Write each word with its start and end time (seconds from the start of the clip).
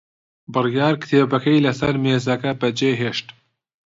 بڕیار 0.53 0.93
کتێبەکەی 1.01 1.63
لەسەر 1.65 1.95
مێزەکە 2.03 2.51
بەجێهێشت. 2.61 3.27